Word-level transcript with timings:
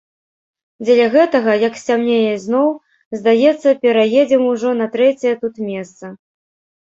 Дзеля 0.85 1.03
гэтага, 1.15 1.51
як 1.67 1.73
сцямнее 1.81 2.23
ізноў, 2.37 2.69
здаецца, 3.19 3.69
пераедзем 3.83 4.43
ужо 4.53 4.69
на 4.81 4.87
трэцяе 4.95 5.35
тут 5.45 5.55
месца. 5.69 6.05